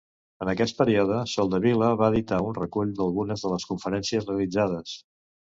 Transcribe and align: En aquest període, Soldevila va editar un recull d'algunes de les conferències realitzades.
En 0.43 0.51
aquest 0.51 0.77
període, 0.77 1.19
Soldevila 1.33 1.89
va 1.99 2.09
editar 2.13 2.39
un 2.47 2.57
recull 2.61 2.95
d'algunes 3.01 3.45
de 3.47 3.53
les 3.53 3.69
conferències 3.75 4.27
realitzades. 4.33 4.99